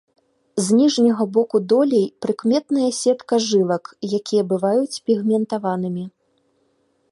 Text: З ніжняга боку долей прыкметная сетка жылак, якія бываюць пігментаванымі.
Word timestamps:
З 0.67 0.77
ніжняга 0.77 1.25
боку 1.35 1.57
долей 1.73 2.05
прыкметная 2.27 2.89
сетка 3.01 3.41
жылак, 3.49 3.85
якія 4.21 4.43
бываюць 4.55 5.01
пігментаванымі. 5.11 6.05